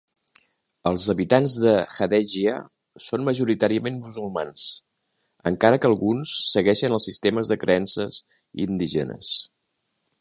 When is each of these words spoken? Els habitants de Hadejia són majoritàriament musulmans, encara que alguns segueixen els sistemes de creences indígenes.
Els 0.91 1.03
habitants 1.13 1.57
de 1.63 1.73
Hadejia 1.97 2.55
són 3.09 3.27
majoritàriament 3.27 3.99
musulmans, 4.07 4.65
encara 5.53 5.81
que 5.85 5.91
alguns 5.93 6.35
segueixen 6.55 6.99
els 6.99 7.07
sistemes 7.11 7.53
de 7.53 7.59
creences 7.67 8.21
indígenes. 8.67 9.37